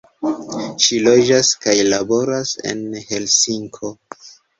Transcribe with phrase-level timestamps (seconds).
[0.85, 3.93] Ŝi loĝas kaj laboras en Helsinko.